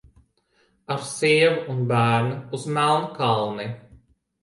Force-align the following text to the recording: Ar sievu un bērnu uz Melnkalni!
Ar 0.95 1.03
sievu 1.09 1.61
un 1.75 1.85
bērnu 1.93 2.41
uz 2.57 2.69
Melnkalni! 2.75 3.73